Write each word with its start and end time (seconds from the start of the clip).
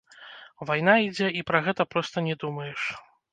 Вайна 0.69 0.95
ідзе 1.07 1.27
і 1.41 1.43
пра 1.51 1.61
гэта 1.67 1.87
проста 1.93 2.25
не 2.29 2.35
думаеш. 2.47 2.81